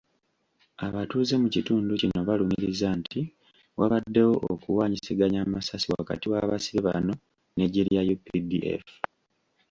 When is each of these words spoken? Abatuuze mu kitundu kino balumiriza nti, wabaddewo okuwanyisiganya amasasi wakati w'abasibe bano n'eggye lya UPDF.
Abatuuze 0.87 1.33
mu 1.41 1.47
kitundu 1.55 1.91
kino 2.01 2.19
balumiriza 2.27 2.89
nti, 2.99 3.19
wabaddewo 3.79 4.35
okuwanyisiganya 4.53 5.39
amasasi 5.45 5.87
wakati 5.97 6.25
w'abasibe 6.31 6.81
bano 6.87 7.13
n'eggye 7.55 7.83
lya 7.89 8.01
UPDF. 8.15 8.85